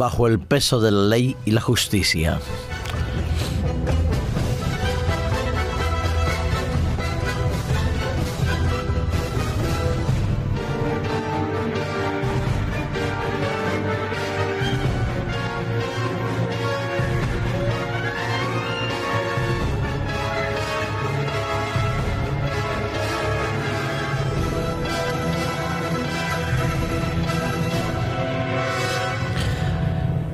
[0.00, 2.40] bajo el peso de la ley y la justicia.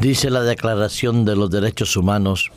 [0.00, 2.52] Dice la Declaración de los Derechos Humanos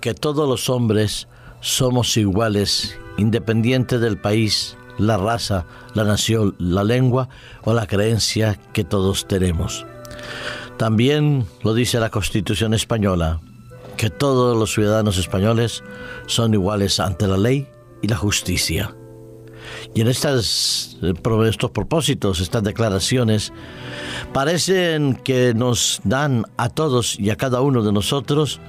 [0.00, 1.28] que todos los hombres
[1.60, 7.28] somos iguales, independiente del país, la raza, la nación, la lengua
[7.64, 9.84] o la creencia que todos tenemos.
[10.78, 13.40] También lo dice la Constitución española,
[13.98, 15.84] que todos los ciudadanos españoles
[16.24, 17.68] son iguales ante la ley
[18.00, 18.94] y la justicia.
[19.94, 20.96] Y en eh, estos
[21.72, 23.52] propósitos, estas declaraciones,
[24.32, 28.60] parecen que nos dan a todos y a cada uno de nosotros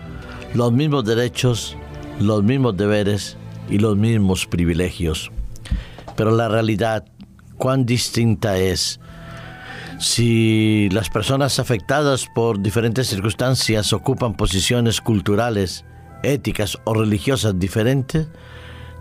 [0.53, 1.77] los mismos derechos,
[2.19, 3.37] los mismos deberes
[3.69, 5.31] y los mismos privilegios.
[6.15, 7.05] Pero la realidad,
[7.57, 8.99] cuán distinta es.
[9.99, 15.85] Si las personas afectadas por diferentes circunstancias ocupan posiciones culturales,
[16.23, 18.27] éticas o religiosas diferentes,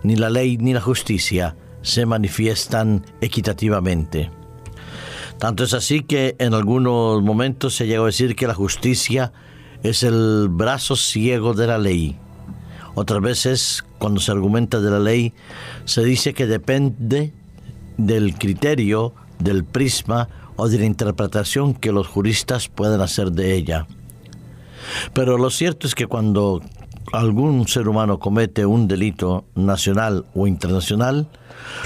[0.03, 4.31] ni la ley ni la justicia se manifiestan equitativamente.
[5.39, 9.33] Tanto es así que en algunos momentos se llegó a decir que la justicia
[9.83, 12.19] es el brazo ciego de la ley.
[12.95, 15.33] Otras veces, cuando se argumenta de la ley,
[15.87, 17.33] se dice que depende
[17.97, 23.87] del criterio, del prisma o de la interpretación que los juristas puedan hacer de ella.
[25.15, 26.61] Pero lo cierto es que cuando
[27.13, 31.29] algún ser humano comete un delito nacional o internacional,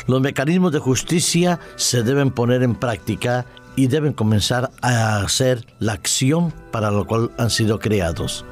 [0.07, 5.95] los mecanismos de justicia se deben poner en práctica y deben comenzar a hacer la
[5.95, 8.45] acción para lo cual han sido creados.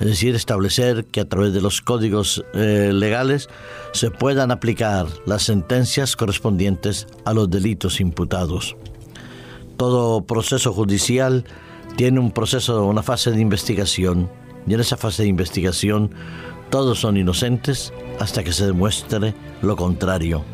[0.00, 3.48] Es decir, establecer que a través de los códigos eh, legales
[3.92, 8.76] se puedan aplicar las sentencias correspondientes a los delitos imputados.
[9.76, 11.44] Todo proceso judicial
[11.96, 14.28] tiene un proceso, una fase de investigación
[14.66, 16.10] y en esa fase de investigación
[16.70, 20.44] todos son inocentes hasta que se demuestre lo contrario.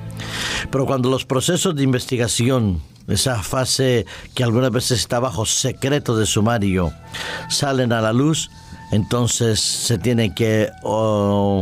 [0.71, 6.27] Pero cuando los procesos de investigación, esa fase que algunas veces está bajo secreto de
[6.27, 6.93] sumario,
[7.49, 8.51] salen a la luz,
[8.93, 10.71] entonces se tiene que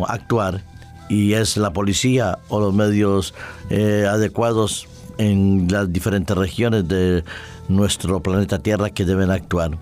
[0.09, 0.65] actuar
[1.09, 3.35] y es la policía o los medios
[3.71, 4.89] eh, adecuados
[5.19, 7.25] en las diferentes regiones de
[7.69, 9.79] nuestro planeta Tierra que deben actuar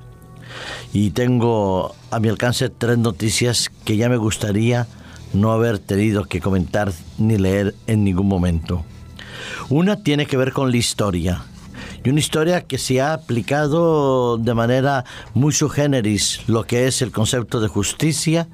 [0.92, 4.86] y tengo a mi alcance tres noticias que ya me gustaría
[5.32, 8.84] no haber tenido que comentar ni leer en ningún momento.
[9.68, 11.44] Una tiene que ver con la historia,
[12.06, 17.10] y una historia que se ha aplicado de manera muy generis lo que es el
[17.10, 18.46] concepto de justicia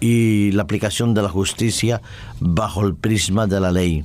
[0.00, 2.02] y la aplicación de la justicia
[2.40, 4.04] bajo el prisma de la ley.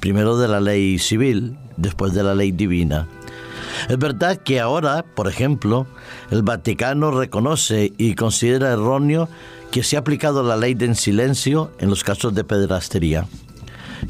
[0.00, 3.06] Primero de la ley civil, después de la ley divina.
[3.88, 5.86] Es verdad que ahora, por ejemplo,
[6.30, 9.28] el Vaticano reconoce y considera erróneo
[9.70, 13.26] que se ha aplicado la ley de en silencio en los casos de pedrastería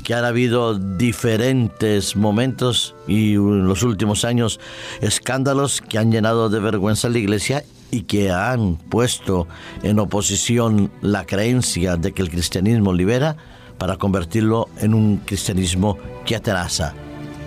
[0.03, 4.59] que han habido diferentes momentos y en los últimos años
[5.01, 9.47] escándalos que han llenado de vergüenza a la iglesia y que han puesto
[9.83, 13.37] en oposición la creencia de que el cristianismo libera
[13.79, 16.95] para convertirlo en un cristianismo que aterraza,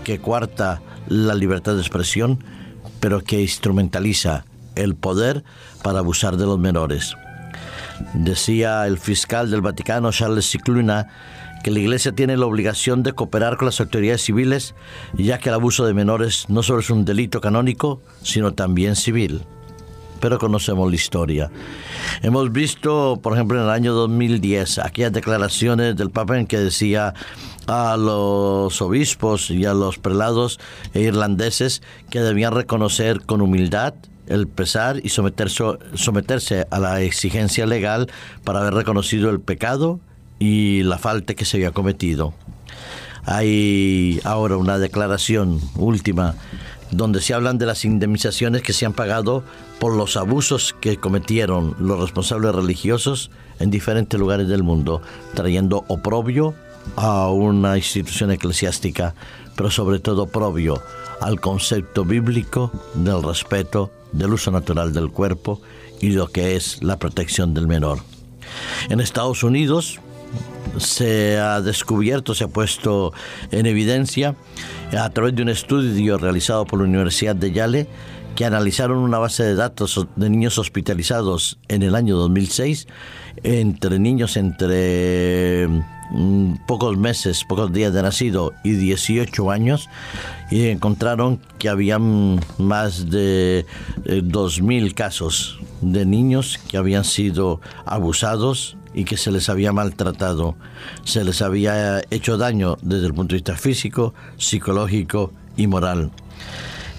[0.03, 2.43] que cuarta la libertad de expresión,
[2.99, 4.45] pero que instrumentaliza
[4.75, 5.43] el poder
[5.83, 7.15] para abusar de los menores.
[8.13, 11.07] Decía el fiscal del Vaticano, Charles Cicluna,
[11.63, 14.75] que la Iglesia tiene la obligación de cooperar con las autoridades civiles,
[15.15, 19.41] ya que el abuso de menores no solo es un delito canónico, sino también civil.
[20.19, 21.51] Pero conocemos la historia.
[22.21, 27.13] Hemos visto, por ejemplo, en el año 2010, aquellas declaraciones del Papa en que decía
[27.67, 30.59] a los obispos y a los prelados
[30.93, 33.93] irlandeses que debían reconocer con humildad
[34.27, 35.63] el pesar y someterse,
[35.93, 38.09] someterse a la exigencia legal
[38.43, 39.99] para haber reconocido el pecado
[40.39, 42.33] y la falta que se había cometido.
[43.25, 46.35] Hay ahora una declaración última
[46.91, 49.43] donde se hablan de las indemnizaciones que se han pagado
[49.79, 55.01] por los abusos que cometieron los responsables religiosos en diferentes lugares del mundo,
[55.33, 56.53] trayendo oprobio
[56.95, 59.13] a una institución eclesiástica,
[59.55, 60.81] pero sobre todo propio
[61.21, 65.61] al concepto bíblico del respeto del uso natural del cuerpo
[65.99, 67.99] y lo que es la protección del menor.
[68.89, 69.99] En Estados Unidos
[70.77, 73.13] se ha descubierto, se ha puesto
[73.51, 74.35] en evidencia
[74.97, 77.87] a través de un estudio realizado por la Universidad de Yale
[78.37, 82.87] que analizaron una base de datos de niños hospitalizados en el año 2006
[83.41, 85.67] entre niños entre
[86.11, 89.89] mm, pocos meses, pocos días de nacido y 18 años
[90.51, 93.65] y encontraron que habían más de
[94.05, 100.55] 2.000 eh, casos de niños que habían sido abusados y que se les había maltratado,
[101.05, 106.11] se les había hecho daño desde el punto de vista físico, psicológico y moral.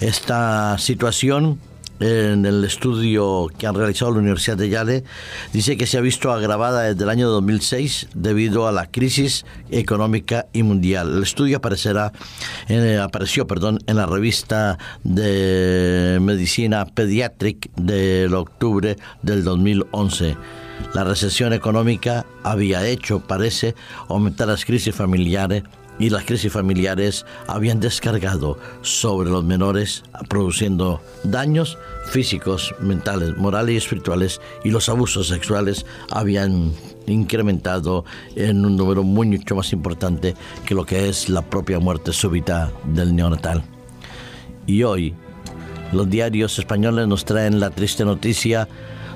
[0.00, 1.58] Esta situación
[2.00, 5.04] en el estudio que han realizado la Universidad de Yale,
[5.52, 10.46] dice que se ha visto agravada desde el año 2006 debido a la crisis económica
[10.52, 11.16] y mundial.
[11.16, 12.12] El estudio aparecerá,
[12.68, 20.36] eh, apareció perdón, en la revista de Medicina Pediatric del octubre del 2011.
[20.94, 23.74] La recesión económica había hecho, parece,
[24.08, 25.64] aumentar las crisis familiares
[25.98, 31.78] y las crisis familiares habían descargado sobre los menores, produciendo daños
[32.10, 36.72] físicos, mentales, morales y espirituales, y los abusos sexuales habían
[37.06, 38.04] incrementado
[38.36, 40.34] en un número mucho más importante
[40.64, 43.64] que lo que es la propia muerte súbita del neonatal.
[44.66, 45.14] Y hoy,
[45.92, 48.68] los diarios españoles nos traen la triste noticia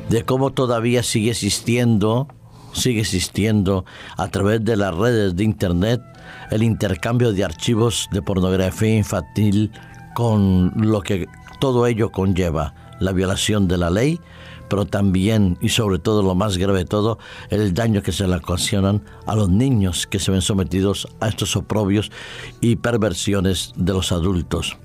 [0.09, 2.29] de cómo todavía sigue existiendo,
[2.73, 3.85] sigue existiendo
[4.17, 6.03] a través de las redes de Internet
[6.51, 9.71] el intercambio de archivos de pornografía infantil
[10.15, 11.27] con lo que
[11.61, 14.21] todo ello conlleva, la violación de la ley,
[14.69, 17.19] pero también y sobre todo lo más grave de todo,
[17.51, 21.57] el daño que se le ocasionan a los niños que se ven sometidos a estos
[21.57, 22.11] oprobios
[22.61, 24.77] y perversiones de los adultos.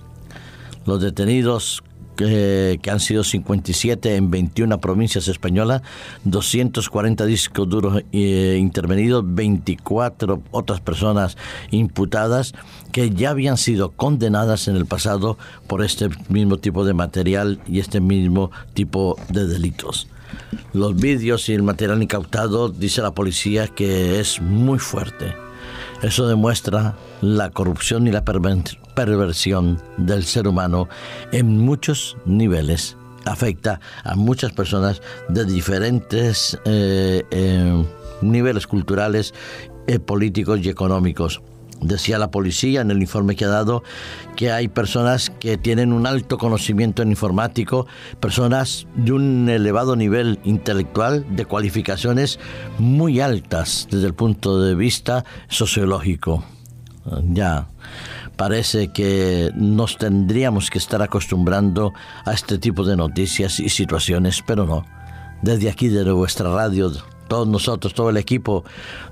[0.86, 1.84] Los detenidos
[2.18, 5.82] que, han sido 57 en 21 provincias españolas,
[6.26, 11.38] 240 discos duros eh, intervenidos, 24 otras personas
[11.72, 12.54] imputadas
[12.92, 15.38] que ya habían sido condenadas en el pasado
[15.68, 20.10] por este mismo tipo de material y este mismo tipo de delitos.
[20.74, 25.47] Los vídeos y el material incautado, dice la policía, que es muy fuerte.
[26.02, 30.88] Eso demuestra la corrupción y la perversión del ser humano
[31.32, 32.98] en muchos niveles.
[33.26, 37.86] Afecta a muchas personas de diferentes eh, eh,
[38.22, 39.34] niveles culturales,
[39.88, 41.42] eh, políticos y económicos.
[41.82, 43.84] Decía la policía en el informe que ha dado
[44.36, 47.88] que hay personas que tienen un alto conocimiento en informático,
[48.20, 52.40] personas de un elevado nivel intelectual, de cualificaciones
[52.80, 56.44] muy altas desde el punto de vista sociológico.
[57.32, 57.68] Ya
[58.36, 61.94] parece que nos tendríamos que estar acostumbrando
[62.26, 64.86] a este tipo de noticias y situaciones, pero no.
[65.42, 66.92] Desde aquí, de vuestra radio,
[67.28, 68.64] todos nosotros, todo el equipo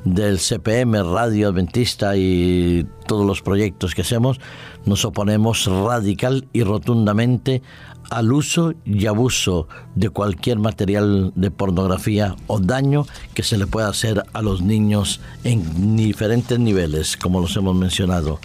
[0.03, 4.39] del CPM, Radio Adventista y todos los proyectos que hacemos,
[4.85, 7.61] nos oponemos radical y rotundamente
[8.09, 13.87] al uso y abuso de cualquier material de pornografía o daño que se le pueda
[13.87, 18.39] hacer a los niños en diferentes niveles, como los hemos mencionado.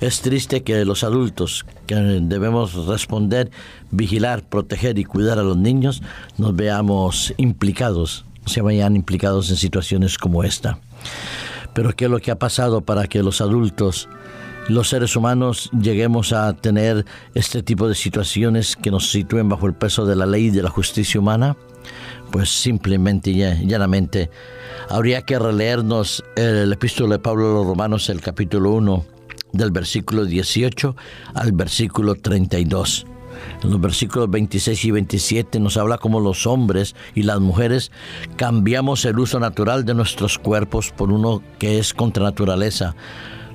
[0.00, 3.50] Es triste que los adultos que debemos responder,
[3.90, 6.02] vigilar, proteger y cuidar a los niños
[6.36, 10.78] nos veamos implicados, se vayan implicados en situaciones como esta.
[11.74, 14.08] Pero ¿qué es lo que ha pasado para que los adultos,
[14.68, 17.04] los seres humanos, lleguemos a tener
[17.34, 20.62] este tipo de situaciones que nos sitúen bajo el peso de la ley y de
[20.62, 21.56] la justicia humana?
[22.30, 24.30] Pues simplemente y llanamente
[24.88, 29.04] habría que releernos el epístolo de Pablo a los Romanos, el capítulo 1,
[29.52, 30.96] del versículo 18
[31.34, 33.06] al versículo 32.
[33.62, 37.90] En los versículos 26 y 27 nos habla cómo los hombres y las mujeres
[38.36, 42.94] cambiamos el uso natural de nuestros cuerpos por uno que es contra naturaleza,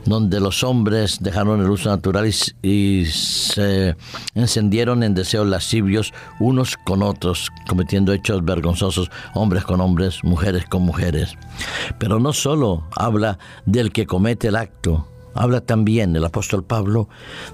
[0.05, 3.96] donde los hombres dejaron el uso natural y, y, se
[4.34, 10.84] encendieron en deseos lascivios unos con otros, cometiendo hechos vergonzosos, hombres con hombres, mujeres con
[10.84, 11.36] mujeres.
[11.98, 15.08] Pero no solo habla del que comete el acto,
[15.39, 17.08] Habla también el apóstol Pablo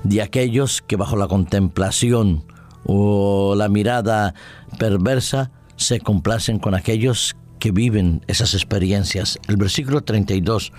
[0.04, 2.44] de aquellos que bajo la contemplación
[2.84, 4.34] o la mirada
[4.80, 9.38] perversa se complacen con aquellos que viven esas experiencias.
[9.48, 10.72] El versículo 32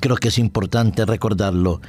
[0.00, 1.80] Creo que es importante recordarlo,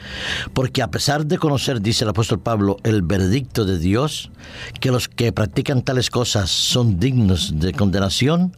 [0.54, 4.32] porque a pesar de conocer, dice el apóstol Pablo, el veredicto de Dios,
[4.80, 8.56] que los que practican tales cosas son dignos de condenación,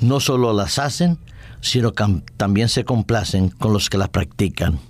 [0.00, 1.18] no solo las hacen,
[1.60, 4.80] sino que también se complacen con los que las practican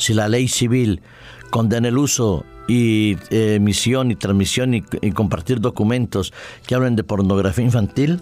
[0.00, 1.02] si la ley civil
[1.50, 6.32] condena el uso y eh, emisión y transmisión y, compartir documentos
[6.66, 8.20] que hablen de pornografía infantil,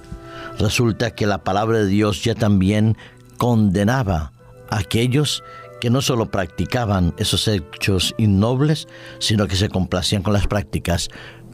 [0.58, 2.96] resulta que la palabra de Dios ya también
[3.36, 4.32] condenaba
[4.70, 5.44] a aquellos
[5.80, 8.88] que no solo practicaban esos hechos innobles,
[9.20, 11.08] sino que se complacían con las prácticas,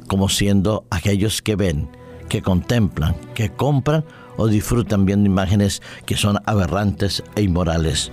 [0.06, 1.90] como siendo aquellos que ven,
[2.30, 4.06] que contemplan, que compran
[4.38, 8.10] o disfrutan viendo imágenes que son aberrantes e inmorales.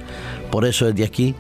[0.52, 1.36] Por eso desde aquí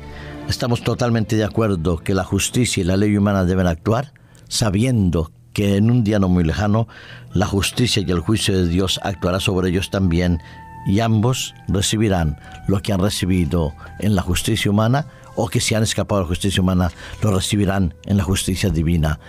[0.48, 4.13] estamos totalmente de acuerdo que la justicia y la ley humana deben actuar
[4.48, 6.88] sabiendo que en un día no muy lejano
[7.33, 10.39] la justicia y el juicio de Dios actuará sobre ellos también
[10.86, 15.83] y ambos recibirán lo que han recibido en la justicia humana o que se han
[15.83, 19.19] escapado de la justicia humana lo recibirán en la justicia divina.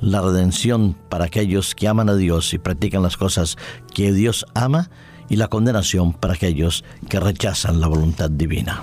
[0.00, 3.56] La redención para aquellos que aman a Dios y practican las cosas
[3.94, 4.90] que Dios ama
[5.28, 8.82] y la condenación para aquellos que rechazan la voluntad divina.